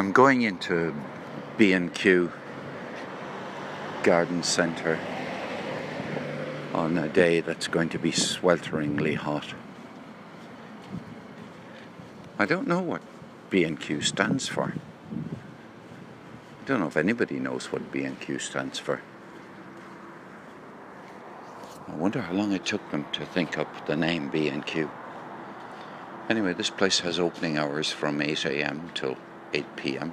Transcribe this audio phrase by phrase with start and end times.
[0.00, 0.94] I'm going into
[1.58, 2.32] B&Q
[4.02, 4.98] Garden Centre
[6.72, 9.52] on a day that's going to be swelteringly hot.
[12.38, 13.02] I don't know what
[13.50, 14.72] B&Q stands for.
[16.62, 19.02] I don't know if anybody knows what B&Q stands for.
[21.92, 24.90] I wonder how long it took them to think up the name B&Q.
[26.30, 28.90] Anyway, this place has opening hours from 8 a.m.
[28.94, 29.18] till
[29.52, 30.12] 8 p.m.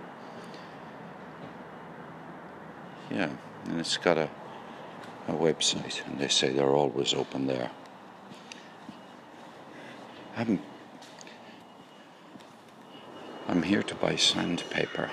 [3.11, 3.29] Yeah,
[3.65, 4.29] and it's got a,
[5.27, 7.71] a website, and they say they're always open there.
[10.35, 10.59] I'm,
[13.47, 15.11] I'm here to buy sandpaper.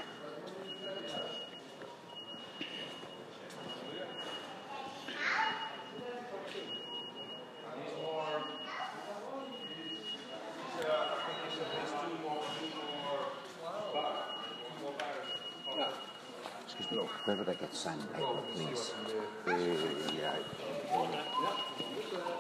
[16.91, 18.93] Where would I get sandpaper, please?
[19.47, 19.57] Uh,
[20.17, 20.37] yeah.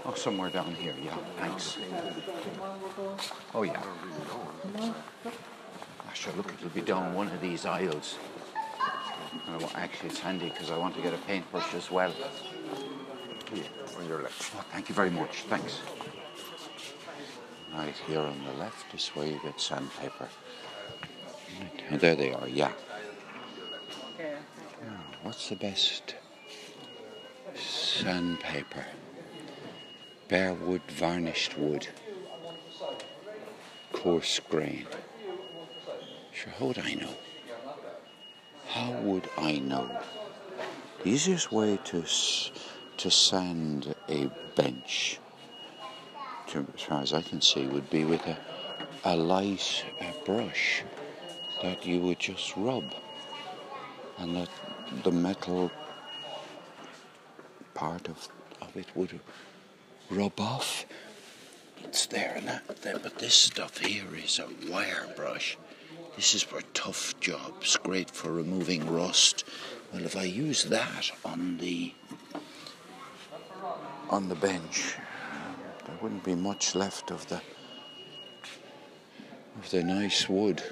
[0.04, 1.78] Oh, somewhere down here, yeah, thanks.
[3.54, 3.82] Oh, yeah.
[4.76, 4.94] Oh,
[6.12, 8.18] sure, look, it'll be down one of these aisles.
[9.74, 12.12] Actually, it's handy because I want to get a paintbrush as well.
[13.52, 13.64] Here,
[13.98, 14.52] on your left.
[14.56, 15.80] Oh, thank you very much, thanks.
[17.74, 20.28] Right here on the left is where you get sandpaper.
[21.60, 21.82] Right.
[21.90, 22.72] And there they are, yeah.
[25.34, 26.14] What's the best
[27.56, 28.84] sandpaper?
[30.28, 31.88] Bare wood, varnished wood,
[33.92, 34.86] coarse grain.
[36.32, 37.16] Sure, how would I know?
[38.68, 39.88] How would I know?
[41.02, 42.04] The easiest way to
[42.98, 45.18] to sand a bench,
[46.46, 48.38] to, as far as I can see, would be with a,
[49.02, 50.84] a light uh, brush
[51.60, 52.84] that you would just rub,
[54.18, 54.48] and that
[55.02, 55.70] the metal
[57.74, 58.28] part of,
[58.60, 59.20] of it would
[60.10, 60.86] rub off.
[61.82, 65.58] It's there and that, there, but this stuff here is a wire brush.
[66.16, 69.44] This is for tough jobs, great for removing rust.
[69.92, 71.92] Well, if I use that on the
[74.10, 74.96] on the bench,
[75.86, 77.40] there wouldn't be much left of the
[79.58, 80.62] of the nice wood.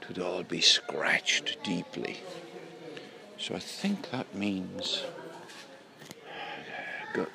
[0.00, 2.20] It would all be scratched deeply.
[3.40, 5.02] So I think that means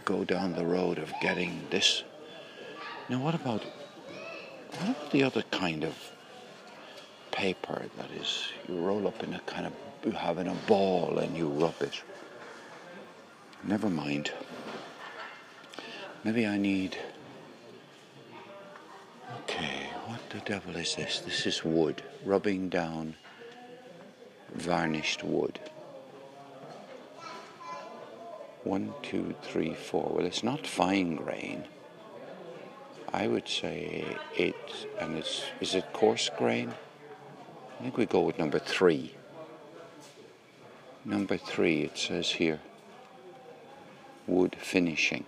[0.06, 2.04] go, down the road of getting this.
[3.10, 5.96] Now, what about what about the other kind of
[7.32, 9.74] paper that is you roll up in a kind of
[10.06, 12.02] you have in a ball and you rub it?
[13.64, 14.32] Never mind.
[16.24, 16.98] Maybe I need.
[19.42, 21.20] Okay, what the devil is this?
[21.22, 23.16] This is wood, rubbing down
[24.54, 25.60] varnished wood.
[28.66, 30.12] One, two, three, four.
[30.16, 31.66] Well, it's not fine grain.
[33.14, 34.56] I would say it,
[35.00, 36.74] and it's, is it coarse grain?
[37.80, 39.14] I think we go with number three.
[41.06, 42.60] Number three, it says here,
[44.26, 45.26] wood finishing.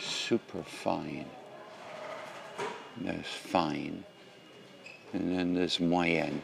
[0.00, 1.26] Super fine.
[2.96, 4.02] There's fine.
[5.12, 6.40] And then there's moyen.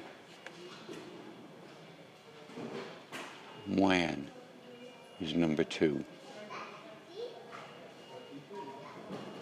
[3.70, 4.26] Moyen
[5.20, 6.04] is number two.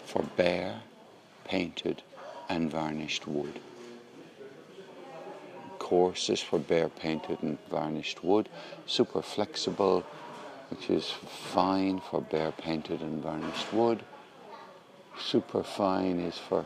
[0.05, 0.81] For bare,
[1.45, 2.03] painted,
[2.47, 3.59] and varnished wood.
[5.79, 8.49] Coarse is for bare, painted, and varnished wood.
[8.85, 10.05] Super flexible,
[10.69, 14.03] which is fine for bare, painted, and varnished wood.
[15.19, 16.65] Super fine is for.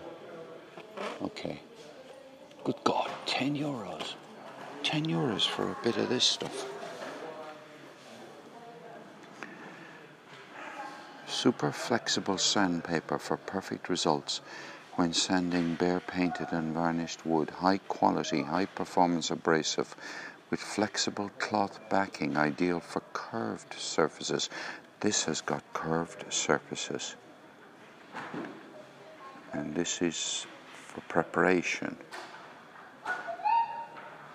[1.21, 1.61] Okay.
[2.65, 4.15] Good God, 10 euros.
[4.83, 6.72] 10 euros for a bit of this stuff.
[11.43, 14.39] Super flexible sandpaper for perfect results
[14.95, 17.49] when sanding bare painted and varnished wood.
[17.49, 19.93] High quality, high performance abrasive
[20.49, 24.49] with flexible cloth backing, ideal for curved surfaces.
[25.01, 27.17] This has got curved surfaces.
[29.51, 31.97] And this is for preparation.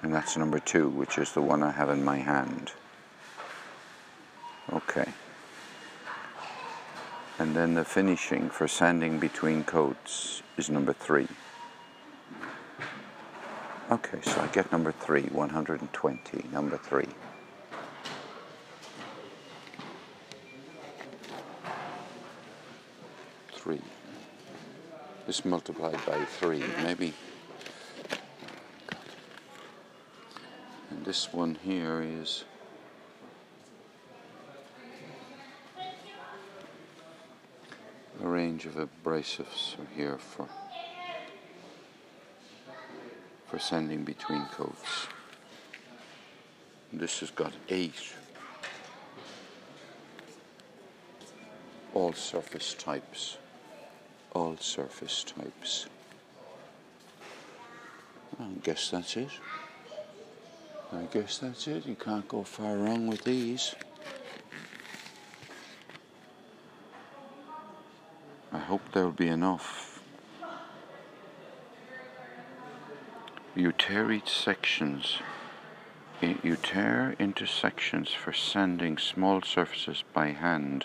[0.03, 2.73] And that's number two, which is the one I have in my hand.
[4.71, 5.11] Okay
[7.39, 11.29] and then the finishing for sanding between coats is number three.
[13.91, 17.07] Okay, so I get number three, 120, number three.
[23.53, 23.81] Three.
[25.27, 27.15] This multiplied by three, maybe.
[30.91, 32.45] And this one here is
[38.39, 40.47] range of abrasives are here for
[43.49, 45.09] for sanding between coats.
[46.93, 48.01] This has got eight
[51.95, 53.39] all surface types
[54.33, 55.89] all surface types.
[58.39, 59.35] I guess that's it.
[60.93, 61.87] I guess that's it.
[61.87, 63.75] You can't go far wrong with these.
[68.69, 70.03] Hope there'll be enough.
[73.57, 75.21] You tear each sections.
[76.21, 80.85] You tear into sections for sanding small surfaces by hand.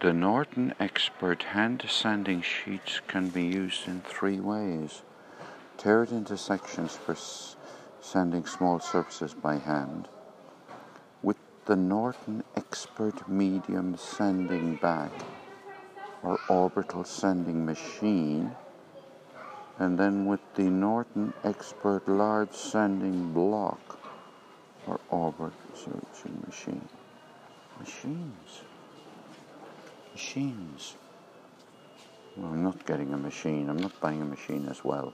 [0.00, 5.02] The Norton Expert hand sanding sheets can be used in three ways.
[5.76, 7.14] Tear it into sections for
[8.00, 10.08] sanding small surfaces by hand.
[11.66, 15.10] The Norton Expert medium sanding bag
[16.22, 18.54] or orbital sanding machine.
[19.78, 23.98] And then with the Norton Expert large sanding block
[24.86, 25.52] or orbital
[26.46, 26.88] machine.
[27.78, 28.62] Machines
[30.14, 30.94] machines.
[32.36, 33.68] Well, I'm not getting a machine.
[33.68, 35.12] I'm not buying a machine as well.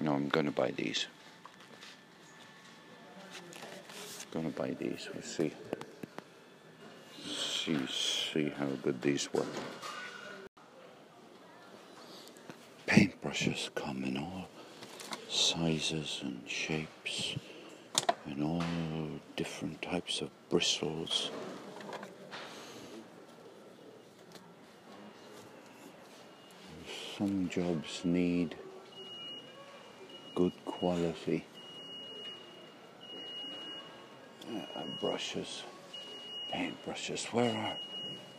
[0.00, 1.06] No, I'm going to buy these.
[4.32, 5.08] To buy these.
[5.12, 5.52] We'll see.
[7.26, 9.46] See, see how good these work.
[12.86, 14.48] Paintbrushes come in all
[15.28, 17.36] sizes and shapes
[18.26, 18.62] and all
[19.36, 21.30] different types of bristles.
[27.18, 28.54] some jobs need
[30.36, 31.44] good quality
[34.78, 35.62] uh, brushes,
[36.52, 37.26] paint brushes.
[37.26, 37.76] Where are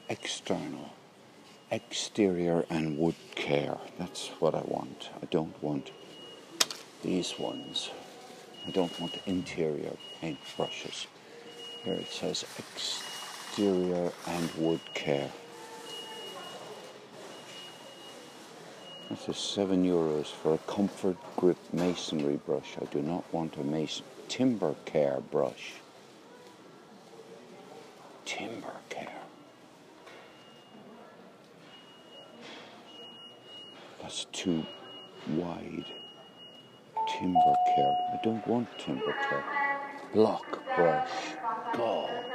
[0.10, 0.90] external,
[1.72, 3.78] exterior, and wood care?
[3.98, 5.10] That's what I want.
[5.22, 5.92] I don't want
[7.04, 7.90] these ones.
[8.68, 11.08] I don't want interior paint brushes.
[11.84, 15.32] Here it says exterior and wood care.
[19.28, 22.78] Is seven euros for a comfort grip masonry brush.
[22.82, 25.74] I do not want a mason timber care brush.
[28.26, 29.08] Timber care.
[34.02, 34.66] That's too
[35.30, 35.86] wide.
[37.08, 37.98] Timber care.
[38.14, 39.44] I don't want timber care.
[40.14, 41.10] Block brush.
[41.74, 42.26] God.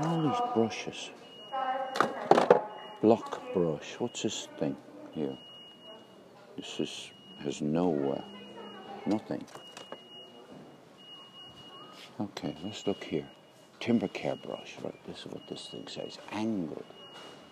[0.00, 1.10] All these brushes.
[3.02, 3.96] Block brush.
[3.98, 4.76] What's this thing
[5.12, 5.36] here?
[6.56, 7.10] This is,
[7.40, 8.22] has no, uh,
[9.06, 9.44] nothing.
[12.20, 13.26] Okay, let's look here.
[13.80, 16.18] Timber care brush, right, this is what this thing says.
[16.32, 16.84] Angled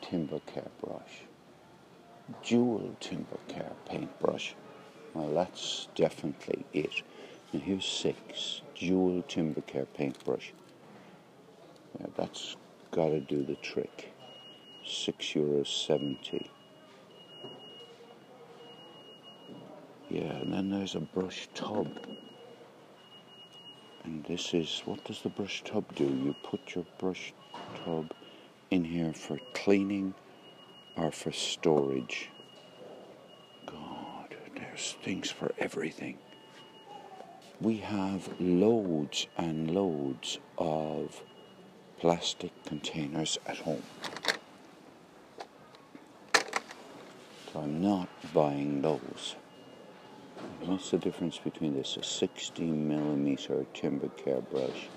[0.00, 1.22] timber care brush.
[2.44, 4.54] Dual timber care paintbrush.
[5.14, 7.02] Well, that's definitely it.
[7.52, 8.62] And here's six.
[8.74, 10.52] Dual timber care paintbrush.
[12.00, 12.56] Yeah, that's
[12.90, 14.12] got to do the trick.
[14.84, 16.50] Six euros seventy.
[20.08, 21.88] Yeah, and then there's a brush tub.
[24.12, 26.04] And this is, what does the brush tub do?
[26.04, 27.32] You put your brush
[27.82, 28.12] tub
[28.70, 30.12] in here for cleaning
[30.96, 32.28] or for storage.
[33.64, 36.18] God, there's things for everything.
[37.58, 41.22] We have loads and loads of
[41.98, 43.82] plastic containers at home.
[47.50, 49.36] So I'm not buying those.
[50.64, 51.96] What's the difference between this?
[51.96, 54.88] A 60 millimeter timber care brush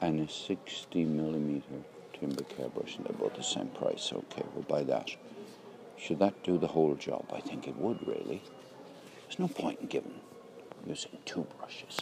[0.00, 1.82] and a 60 millimeter
[2.18, 2.96] timber care brush.
[2.96, 4.12] And they're both the same price.
[4.14, 5.10] Okay, we'll buy that.
[5.98, 7.26] Should that do the whole job?
[7.34, 8.42] I think it would, really.
[9.22, 10.20] There's no point in giving
[10.86, 12.00] using two brushes.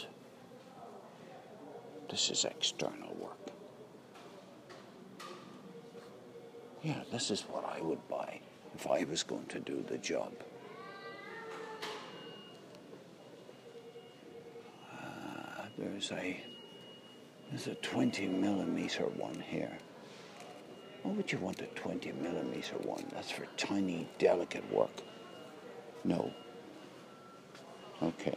[2.09, 3.37] This is external work.
[6.81, 8.39] Yeah, this is what I would buy
[8.75, 10.31] if I was going to do the job.
[15.77, 16.43] There's a
[17.49, 19.77] there's a 20 millimeter one here.
[21.03, 23.05] Why would you want a 20 millimeter one?
[23.11, 24.89] That's for tiny, delicate work.
[26.03, 26.31] No.
[28.01, 28.35] Okay.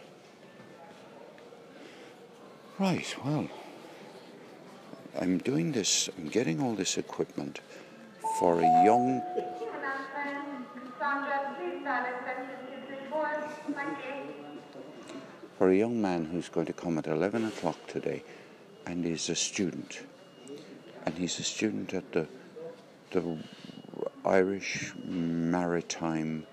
[2.78, 3.48] Right, well,
[5.18, 7.60] I'm doing this, I'm getting all this equipment
[8.38, 9.22] for a young.
[15.58, 18.22] For a young man who's going to come at 11 o'clock today
[18.84, 20.00] and is a student.
[21.06, 22.28] And he's a student at the,
[23.10, 23.38] the
[24.22, 26.46] Irish Maritime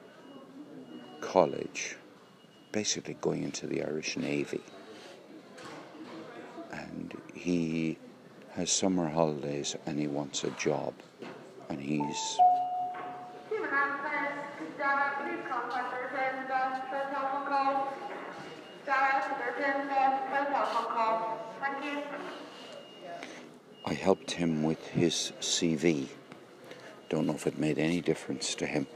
[1.20, 1.98] College,
[2.72, 4.62] basically going into the Irish Navy.
[6.72, 7.98] And he
[8.52, 10.94] has summer holidays and he wants a job.
[11.68, 12.38] And he's
[23.86, 26.08] I helped him with his CV.
[27.10, 28.88] Don't know if it made any difference to him,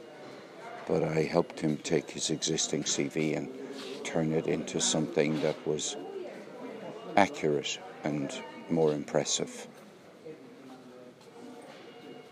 [0.87, 3.49] but I helped him take his existing CV and
[4.03, 5.95] turn it into something that was
[7.15, 8.33] accurate and
[8.69, 9.67] more impressive,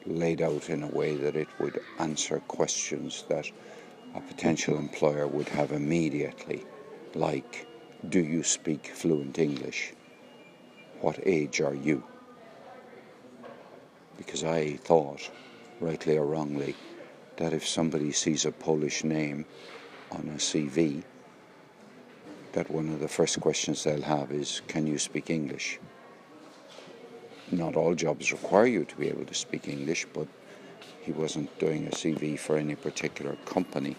[0.06, 3.50] laid out in a way that it would answer questions that
[4.14, 6.66] a potential employer would have immediately,
[7.16, 7.68] like
[8.10, 9.94] Do you speak fluent English?
[11.02, 12.04] What age are you?
[14.18, 15.32] Because I thought,
[15.80, 16.76] rightly or wrongly,
[17.38, 19.46] that if somebody sees a Polish name
[20.12, 21.04] on a CV,
[22.54, 25.80] that one of the first questions they'll have is, Can you speak English?
[27.52, 30.28] not all jobs require you to be able to speak English, but
[31.02, 33.96] he wasn't doing a CV for any particular company.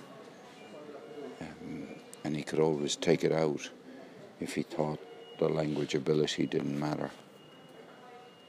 [2.26, 3.70] And he could always take it out
[4.40, 4.98] if he thought
[5.38, 7.08] the language ability didn't matter.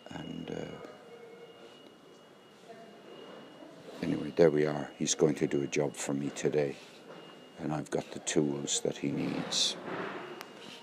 [0.10, 0.66] And uh,
[4.02, 4.90] anyway, there we are.
[4.98, 6.76] He's going to do a job for me today.
[7.60, 9.76] And I've got the tools that he needs.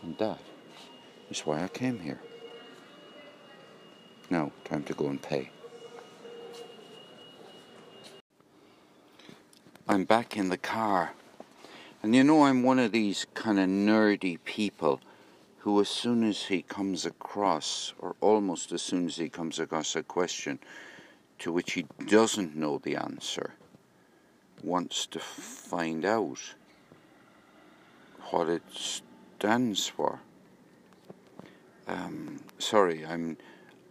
[0.05, 0.39] And that
[1.31, 2.21] is why I came here.
[4.31, 5.51] Now, time to go and pay.
[9.89, 11.15] I'm back in the car.
[12.05, 15.01] And you know, I'm one of these kind of nerdy people
[15.61, 19.97] who, as soon as he comes across, or almost as soon as he comes across
[19.97, 20.59] a question
[21.39, 23.55] to which he doesn't know the answer,
[24.63, 26.53] wants to find out
[28.29, 30.21] what it stands for.
[31.89, 33.39] Um, sorry, I'm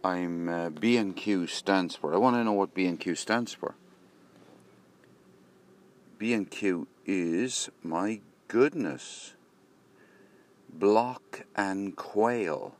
[0.04, 2.14] I'm uh, B&Q stands for.
[2.14, 3.74] I want to know what B&Q stands for.
[6.18, 9.34] B&Q is, my goodness,
[10.72, 12.74] Block and Quayle.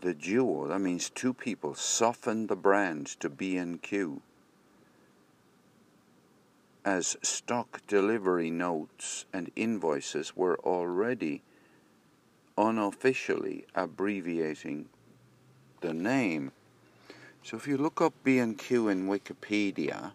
[0.00, 4.22] The duo, that means two people, softened the brand to B&Q
[6.84, 11.42] as stock delivery notes and invoices were already
[12.58, 14.88] unofficially abbreviating
[15.80, 16.50] the name.
[17.42, 20.12] So if you look up B&Q in Wikipedia,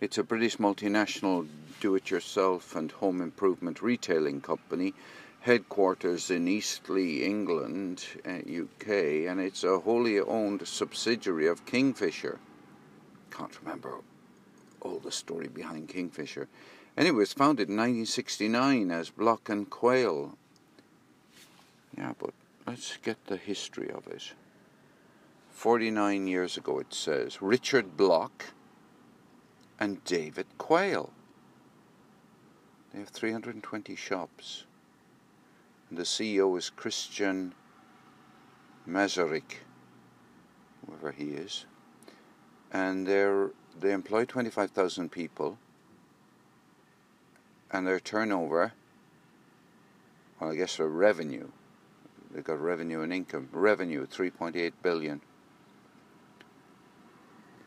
[0.00, 1.46] it's a British multinational
[1.80, 4.94] do-it-yourself and home improvement retailing company,
[5.40, 12.38] headquarters in Eastleigh, England, UK, uh, and it's a wholly owned subsidiary of Kingfisher.
[13.30, 13.98] Can't remember
[14.80, 16.48] all the story behind Kingfisher.
[16.96, 20.36] Anyway, it was founded in 1969 as Block and Quayle.
[21.96, 22.34] Yeah, but
[22.66, 24.32] let's get the history of it.
[25.50, 28.46] 49 years ago, it says Richard Block
[29.78, 31.12] and David Quayle.
[32.92, 34.64] They have 320 shops.
[35.88, 37.54] And the CEO is Christian
[38.86, 39.58] Mazauric,
[40.86, 41.66] whoever he is.
[42.72, 45.58] And they're, they employ 25,000 people
[47.70, 48.72] and their turnover,
[50.40, 51.48] well, I guess their revenue,
[52.30, 55.20] they've got revenue and income, revenue 3.8 billion.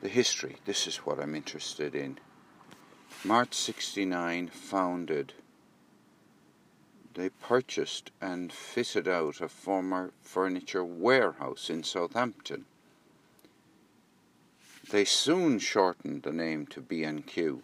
[0.01, 2.17] The history, this is what I'm interested in.
[3.23, 5.33] March 69 founded.
[7.13, 12.65] They purchased and fitted out a former furniture warehouse in Southampton.
[14.89, 17.63] They soon shortened the name to B&Q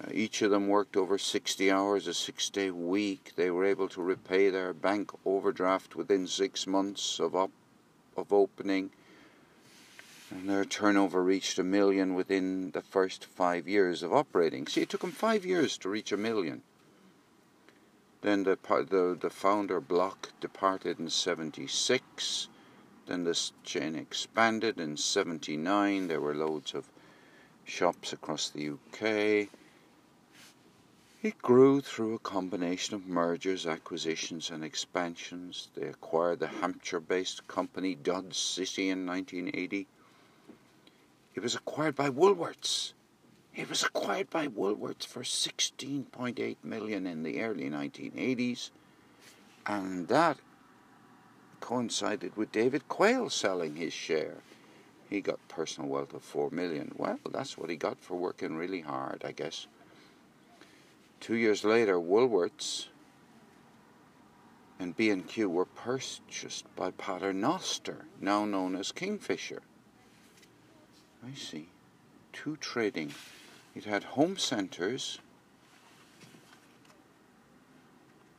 [0.00, 3.32] uh, each of them worked over 60 hours, a six day week.
[3.34, 7.50] They were able to repay their bank overdraft within six months of, op-
[8.16, 8.90] of opening.
[10.30, 14.66] And their turnover reached a million within the first five years of operating.
[14.66, 16.62] See, it took them five years to reach a million.
[18.20, 22.48] Then the, the, the founder block departed in 76.
[23.06, 26.08] Then this chain expanded in 79.
[26.08, 26.90] There were loads of
[27.64, 29.48] shops across the UK
[31.20, 35.68] It grew through a combination of mergers, acquisitions, and expansions.
[35.74, 39.88] They acquired the Hampshire based company Dodge City in 1980.
[41.38, 42.94] It was acquired by Woolworths.
[43.54, 48.70] It was acquired by Woolworths for 16.8 million in the early 1980s,
[49.64, 50.38] and that
[51.60, 54.38] coincided with David Quayle selling his share.
[55.08, 56.90] He got personal wealth of 4 million.
[56.96, 59.68] Well, that's what he got for working really hard, I guess.
[61.20, 62.88] Two years later, Woolworths
[64.80, 69.62] and B&Q were purchased by Paternoster, now known as Kingfisher.
[71.26, 71.68] I see.
[72.32, 73.12] Two trading.
[73.74, 75.18] It had home centres,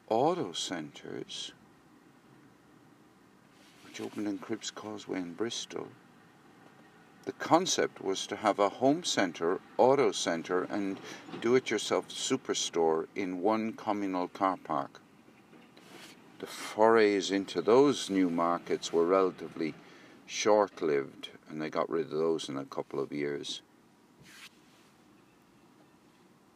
[0.08, 1.52] auto centres,
[3.86, 5.88] which opened in Cribbs Causeway in Bristol,
[7.30, 11.00] the concept was to have a home center, auto center, and
[11.42, 15.00] do it yourself superstore in one communal car park.
[16.40, 19.76] The forays into those new markets were relatively
[20.26, 23.62] short lived, and they got rid of those in a couple of years.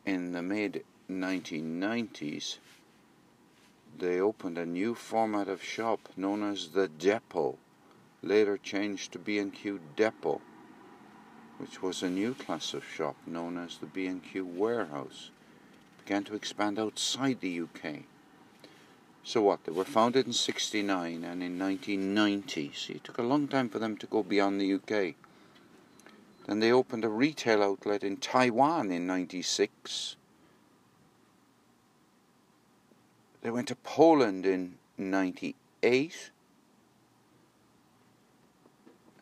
[0.06, 2.58] In the mid 1990s,
[3.98, 7.58] they opened a new format of shop known as the Depot,
[8.22, 10.42] later changed to B&Q Depot
[11.64, 15.30] which was a new class of shop known as the B&Q Warehouse,
[16.04, 18.04] began to expand outside the UK.
[19.24, 19.64] So what?
[19.64, 22.72] They were founded in 69 and in 1990.
[22.74, 25.16] See, it took a long time for them to go beyond the UK.
[26.46, 30.18] Then they opened a retail outlet in Taiwan in 96.
[33.42, 36.32] They went to Poland in 98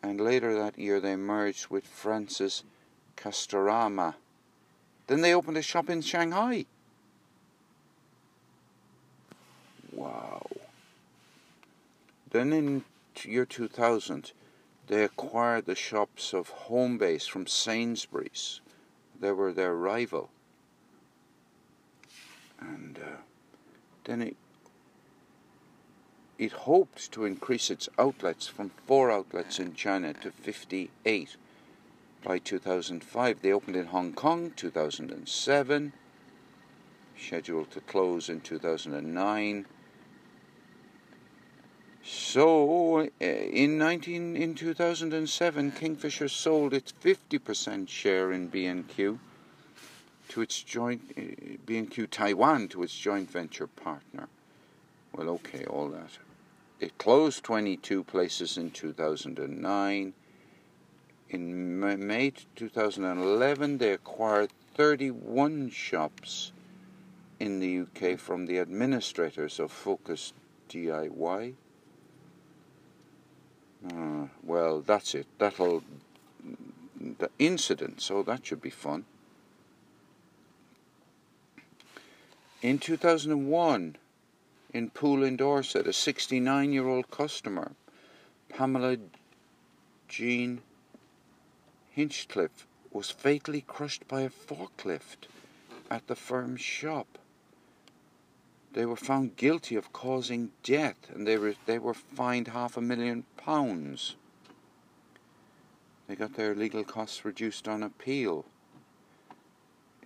[0.02, 2.64] and later that year they merged with France's
[3.16, 4.14] Castorama.
[5.06, 6.66] Then they opened a shop in Shanghai.
[10.02, 10.46] Wow.
[12.30, 12.84] Then in
[13.22, 14.32] year 2000,
[14.88, 18.60] they acquired the shops of Homebase from Sainsbury's.
[19.20, 20.30] They were their rival.
[22.60, 23.16] And uh,
[24.04, 24.36] then it
[26.38, 31.36] it hoped to increase its outlets from four outlets in China to 58
[32.24, 33.42] by 2005.
[33.42, 35.92] They opened in Hong Kong 2007,
[37.16, 39.66] scheduled to close in 2009.
[42.04, 49.20] So uh, in 19 in 2007, Kingfisher sold its 50% share in B&Q
[50.28, 54.28] to its joint uh, B&Q Taiwan to its joint venture partner.
[55.12, 56.18] Well, okay, all that.
[56.80, 60.12] It closed 22 places in 2009.
[61.30, 66.52] In May 2011, they acquired 31 shops
[67.38, 70.32] in the UK from the administrators of Focus
[70.68, 71.54] DIY.
[73.84, 75.26] Uh, well, that's it.
[75.38, 75.82] That'll
[77.18, 79.04] the incident, so that should be fun.
[82.60, 83.96] In 2001,
[84.72, 87.72] in Poole in Dorset, a 69 year old customer,
[88.48, 88.98] Pamela
[90.08, 90.62] Jean
[91.90, 95.26] Hinchcliffe, was fatally crushed by a forklift
[95.90, 97.18] at the firm's shop.
[98.72, 102.80] They were found guilty of causing death and they were, they were fined half a
[102.80, 104.16] million pounds.
[106.08, 108.44] They got their legal costs reduced on appeal.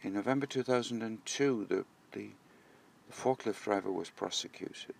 [0.02, 2.30] In November 2002, the, the
[3.06, 4.94] the forklift driver was prosecuted.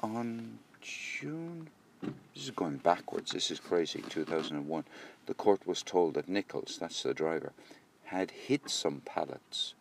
[0.00, 1.68] On June,
[2.02, 4.84] this is going backwards, this is crazy, 2001,
[5.26, 7.52] the court was told that Nichols, that's the driver,
[8.04, 9.74] had hit some pallets.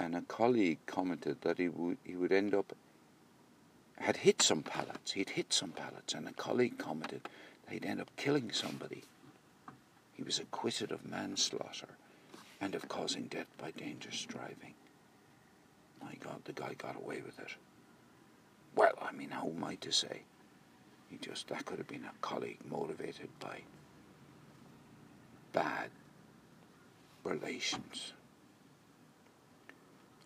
[0.00, 2.74] And a colleague commented that he would, he would end up,
[3.98, 7.20] had hit some pallets, he'd hit some pallets, and a colleague commented
[7.66, 9.02] that he'd end up killing somebody.
[10.14, 11.88] He was acquitted of manslaughter
[12.62, 14.72] and of causing death by dangerous driving.
[16.02, 17.54] My God, the guy got away with it.
[18.74, 20.22] Well, I mean, how am I to say?
[21.10, 23.60] He just, that could have been a colleague motivated by
[25.52, 25.90] bad
[27.22, 28.14] relations.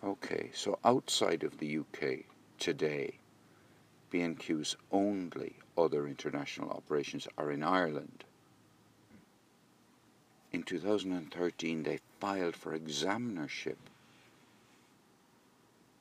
[0.05, 2.27] Okay, so outside of the UK
[2.59, 3.19] today,
[4.11, 8.25] B&Q's only other international operations are in Ireland.
[10.53, 13.77] In 2013, they filed for examinership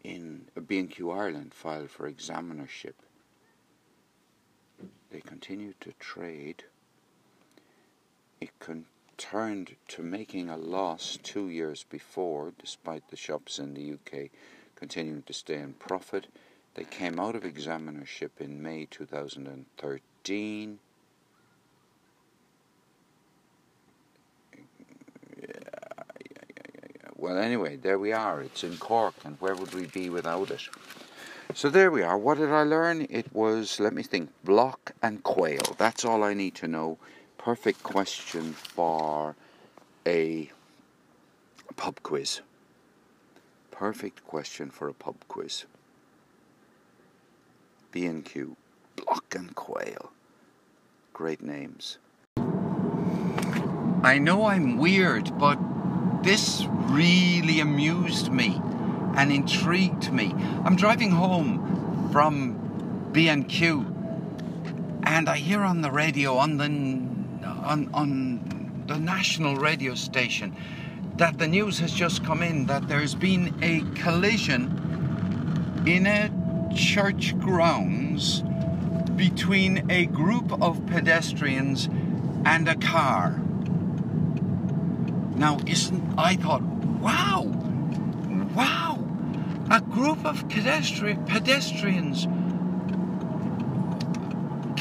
[0.04, 2.96] in uh, B&Q Ireland filed for examinership.
[5.12, 6.66] They continued to trade.
[8.42, 8.86] It con-
[9.18, 14.30] turned to making a loss two years before, despite the shops in the UK
[14.76, 16.28] continuing to stay in profit.
[16.76, 20.80] They came out of examinership in May 2013.
[27.16, 28.42] Well, anyway, there we are.
[28.42, 30.68] It's in Cork, and where would we be without it?
[31.54, 32.18] So there we are.
[32.18, 33.08] What did I learn?
[33.10, 35.76] It was, let me think, block and Quayle.
[35.78, 36.98] That's all I need to know.
[37.44, 39.36] Perfect question for
[40.08, 40.50] a
[41.76, 42.40] pub quiz.
[43.70, 45.66] Perfect question for a pub quiz.
[47.92, 48.56] B&Q,
[48.96, 50.14] block and Quayle.
[51.12, 51.98] Great names.
[52.38, 55.60] I know I'm weird, but
[56.24, 58.62] this really amused me
[59.18, 60.34] and intrigued me.
[60.64, 63.94] I'm driving home from B&Q
[65.04, 67.13] and I hear on the radio on the
[67.64, 70.56] on on the national radio station
[71.18, 76.30] that the news has just come in that there's been a collision in a
[76.76, 78.44] church grounds
[79.16, 81.88] between a group of pedestrians
[82.46, 83.40] and a car.
[85.36, 87.44] Now, isn't I thought, wow,
[88.56, 89.04] wow,
[89.70, 92.28] a group of pedestri- pedestrians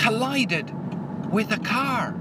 [0.01, 0.71] collided
[1.31, 2.15] with a car.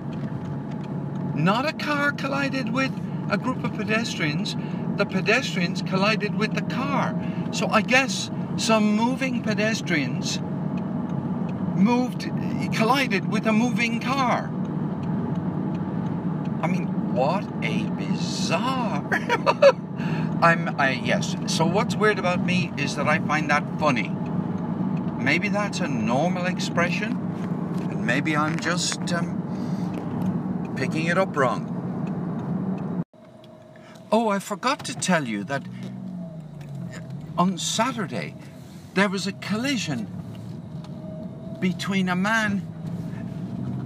[1.42, 2.92] Not a car collided with
[3.32, 4.56] a group of pedestrians.
[4.98, 7.20] The pedestrians collided with the car.
[7.52, 10.40] So I guess some moving pedestrians
[11.76, 12.30] moved,
[12.76, 14.52] collided with a moving car.
[16.62, 19.04] I mean, what a bizarre.
[20.44, 21.36] I'm, I, yes.
[21.48, 24.16] So what's weird about me is that I find that funny.
[25.18, 27.14] Maybe that's a normal expression,
[27.90, 29.41] and maybe I'm just um,
[30.82, 33.04] picking it up wrong.
[34.12, 35.62] Oh, I forgot to tell you that
[37.38, 38.34] on Saturday
[38.96, 40.08] there was a collision
[41.60, 42.66] between a man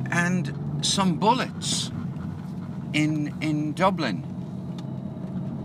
[0.10, 1.92] and some bullets
[2.94, 4.24] in in Dublin.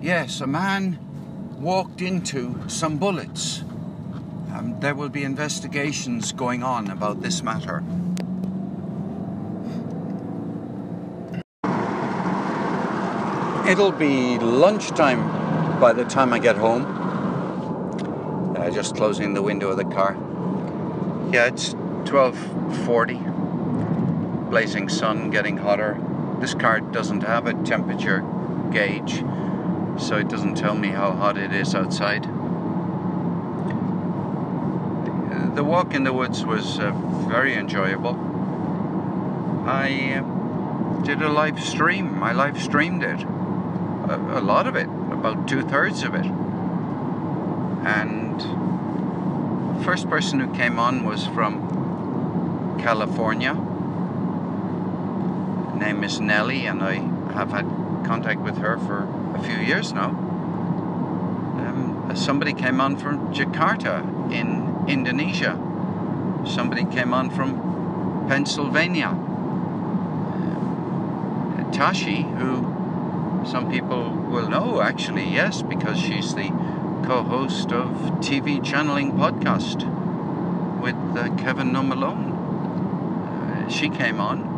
[0.02, 0.98] Yes, a man
[1.60, 3.60] walked into some bullets.
[4.52, 7.84] Um, there will be investigations going on about this matter.
[13.70, 16.84] It'll be lunchtime by the time I get home.
[18.56, 20.16] Uh, just closing the window of the car.
[21.32, 24.50] Yeah, it's 12:40.
[24.50, 25.96] Blazing sun, getting hotter.
[26.40, 28.24] This car doesn't have a temperature
[28.72, 29.22] gauge,
[30.00, 32.24] so it doesn't tell me how hot it is outside.
[35.54, 36.90] The walk in the woods was uh,
[37.28, 38.16] very enjoyable.
[39.64, 42.20] I uh, did a live stream.
[42.20, 43.24] I live streamed it.
[44.10, 46.26] A, lot of it, about two thirds of it.
[47.86, 48.40] And
[49.78, 53.54] the first person who came on was from California
[55.80, 56.96] name is Nellie, and I
[57.32, 57.64] have had
[58.06, 60.10] contact with her for a few years now.
[61.60, 65.58] Um, somebody came on from Jakarta in Indonesia.
[66.46, 69.08] Somebody came on from Pennsylvania.
[71.56, 72.60] Uh, Tashi, who
[73.46, 76.48] some people will know actually, yes, because she's the
[77.04, 79.84] co host of TV Channeling Podcast
[80.80, 82.32] with uh, Kevin No Malone.
[82.32, 84.50] Uh, she came on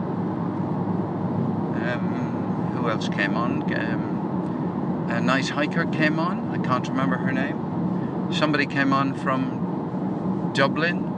[1.82, 3.62] um, who else came on?
[3.74, 6.50] Um, a nice hiker came on.
[6.50, 8.32] I can't remember her name.
[8.32, 11.08] Somebody came on from Dublin.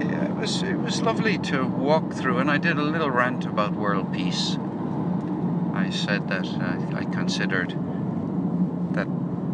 [0.00, 3.46] Yeah, it was it was lovely to walk through, and I did a little rant
[3.46, 4.58] about world peace.
[5.80, 7.70] I said that I, I considered
[8.92, 9.08] that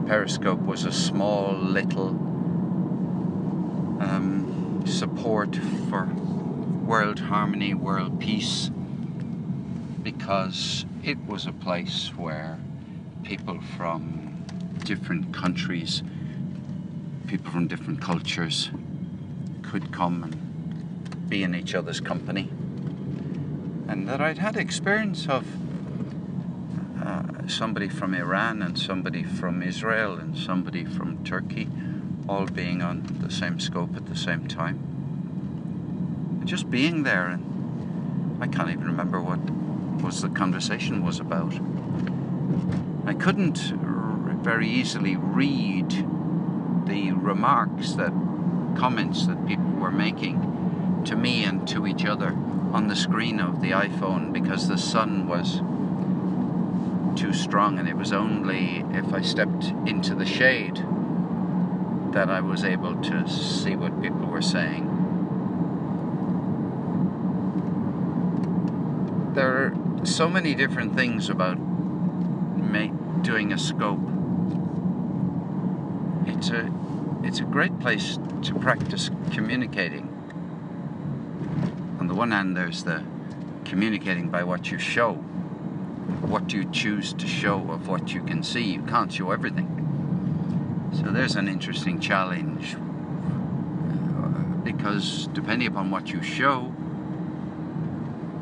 [0.08, 2.08] Periscope was a small little
[4.00, 5.54] um, support
[5.88, 6.06] for
[6.84, 8.72] world harmony, world peace,
[10.02, 12.58] because it was a place where
[13.22, 14.44] people from
[14.84, 16.02] different countries,
[17.28, 18.70] people from different cultures
[19.62, 22.50] could come and be in each other's company.
[23.86, 25.46] And that I'd had experience of
[27.48, 31.68] somebody from Iran and somebody from Israel and somebody from Turkey
[32.28, 34.78] all being on the same scope at the same time
[36.40, 39.40] And just being there and I can't even remember what
[40.02, 41.54] was the conversation was about.
[43.06, 45.90] I couldn't r- very easily read
[46.86, 48.12] the remarks that
[48.76, 52.36] comments that people were making to me and to each other.
[52.72, 55.60] on the screen of the iPhone because the sun was
[57.16, 60.76] too strong and it was only if I stepped into the shade
[62.12, 64.92] that I was able to see what people were saying.
[69.34, 71.58] There are so many different things about
[73.26, 73.98] doing a scope.
[76.26, 76.72] It's a
[77.24, 80.06] it's a great place to practice communicating.
[81.98, 83.02] On the one hand, there's the
[83.64, 85.14] communicating by what you show,
[86.28, 88.64] what you choose to show of what you can see.
[88.64, 90.90] You can't show everything.
[90.92, 94.28] So there's an interesting challenge uh,
[94.64, 96.72] because depending upon what you show,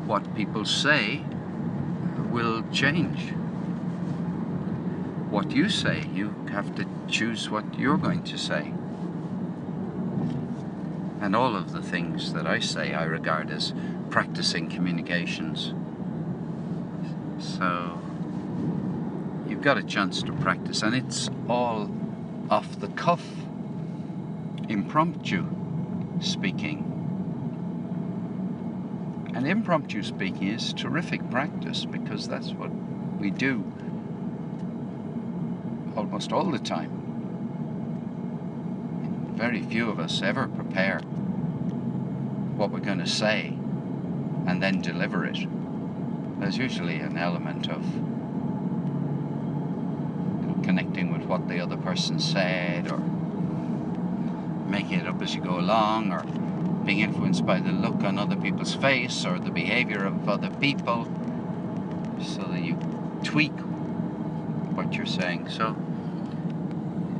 [0.05, 1.21] what people say
[2.31, 3.31] will change.
[5.29, 8.73] What you say, you have to choose what you're going to say.
[11.21, 13.73] And all of the things that I say I regard as
[14.09, 15.73] practicing communications.
[17.39, 17.99] So
[19.47, 21.89] you've got a chance to practice, and it's all
[22.49, 23.25] off the cuff,
[24.69, 25.45] impromptu
[26.21, 26.91] speaking.
[29.35, 32.71] And impromptu speaking is terrific practice because that's what
[33.19, 33.63] we do
[35.95, 37.01] almost all the time.
[39.35, 40.99] Very few of us ever prepare
[42.55, 43.47] what we're going to say
[44.47, 45.45] and then deliver it.
[46.39, 48.01] There's usually an element of you
[50.47, 52.99] know, connecting with what the other person said or
[54.69, 56.23] making it up as you go along or
[56.85, 61.07] being influenced by the look on other people's face or the behavior of other people
[62.21, 62.75] so that you
[63.23, 63.53] tweak
[64.75, 65.49] what you're saying.
[65.49, 65.75] So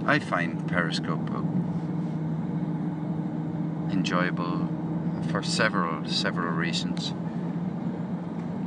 [0.06, 1.30] I find Periscope
[3.92, 4.70] enjoyable
[5.32, 7.14] for several several reasons.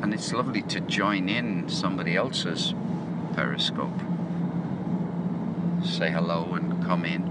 [0.02, 2.74] And it's lovely to join in somebody else's
[3.34, 4.00] Periscope.
[5.84, 7.22] Say hello and come in.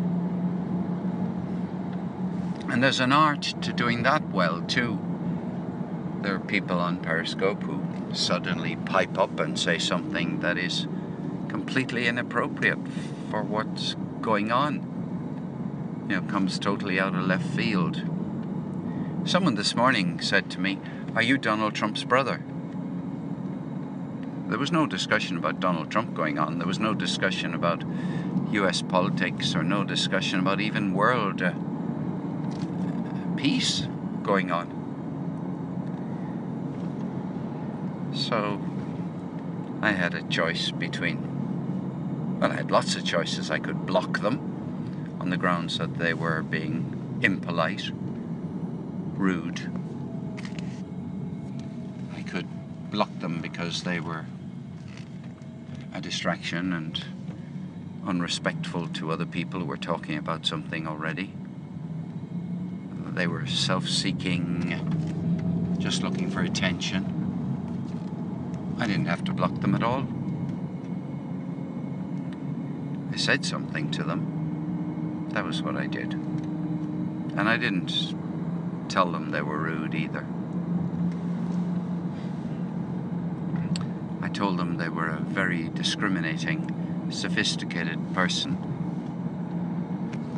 [2.69, 4.99] And there's an art to doing that well too.
[6.21, 7.81] There are people on Periscope who
[8.13, 10.87] suddenly pipe up and say something that is
[11.47, 12.79] completely inappropriate
[13.29, 16.05] for what's going on.
[16.09, 18.01] You know, comes totally out of left field.
[19.25, 20.79] Someone this morning said to me,
[21.15, 22.41] Are you Donald Trump's brother?
[24.47, 26.57] There was no discussion about Donald Trump going on.
[26.57, 27.83] There was no discussion about
[28.51, 31.51] US politics or no discussion about even world uh,
[33.35, 33.87] peace
[34.23, 34.73] going on.
[38.15, 38.61] So
[39.81, 43.51] I had a choice between well, I had lots of choices.
[43.51, 47.91] I could block them on the grounds that they were being impolite,
[49.13, 49.69] rude.
[52.15, 52.47] I could
[52.91, 54.25] block them because they were
[55.97, 57.03] a distraction and
[58.05, 61.33] unrespectful to other people who were talking about something already.
[63.15, 67.15] They were self seeking, just looking for attention.
[68.77, 70.05] I didn't have to block them at all.
[73.11, 75.29] I said something to them.
[75.31, 76.13] That was what I did.
[76.13, 78.13] And I didn't
[78.87, 80.27] tell them they were rude either.
[84.21, 86.71] I told them they were a very discriminating,
[87.09, 88.53] sophisticated person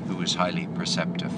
[0.07, 1.33] who was highly perceptive.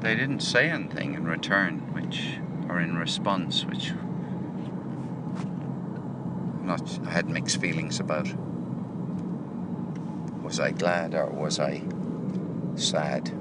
[0.00, 2.38] They didn't say anything in return, which,
[2.68, 3.92] or in response, which
[6.62, 8.28] not I had mixed feelings about
[10.44, 11.82] was I glad or was I
[12.76, 13.32] sad.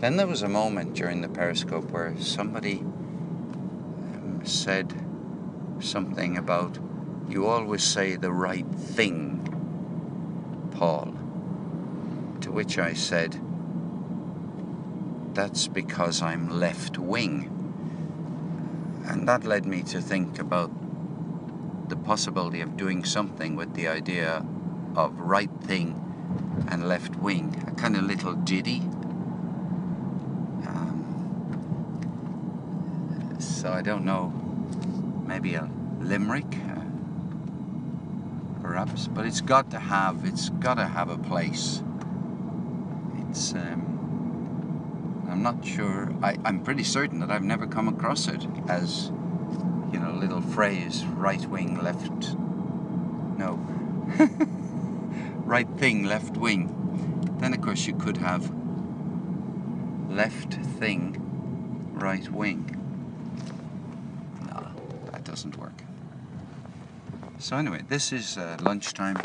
[0.00, 2.84] Then there was a moment during the periscope where somebody
[4.44, 4.92] said
[5.80, 6.78] something about
[7.28, 9.40] you always say the right thing,
[10.72, 11.14] Paul.
[12.40, 13.40] To which I said,
[15.34, 17.48] that's because I'm left wing.
[19.06, 20.70] And that led me to think about
[21.88, 24.44] the possibility of doing something with the idea
[24.96, 25.98] of right thing
[26.68, 28.80] and left wing, a kind of little ditty.
[30.66, 30.96] Um,
[33.62, 34.32] so I don't know,
[35.24, 35.70] maybe a
[36.00, 36.80] limerick, uh,
[38.60, 41.80] perhaps, but it's got to have, it's got to have a place.
[43.20, 48.44] It's, um, I'm not sure, I, I'm pretty certain that I've never come across it
[48.66, 49.12] as
[49.92, 52.34] you know, little phrase, right wing, left,
[53.38, 53.64] no,
[55.44, 57.36] right thing, left wing.
[57.38, 58.52] Then, of course, you could have
[60.10, 61.14] left thing,
[61.92, 62.81] right wing.
[65.32, 65.72] Doesn't work.
[67.38, 69.16] So anyway, this is uh, lunchtime.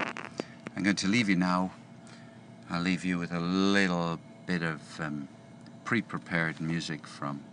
[0.74, 1.72] I'm going to leave you now.
[2.70, 5.28] I'll leave you with a little bit of um,
[5.84, 7.44] pre-prepared music from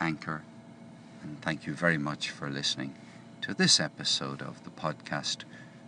[0.00, 0.42] Anchor.
[1.22, 2.94] And thank you very much for listening
[3.40, 5.44] to this episode of the podcast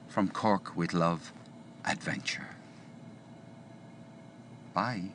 [0.08, 1.34] From Cork with Love
[1.84, 2.48] Adventure.
[4.72, 5.10] Bye.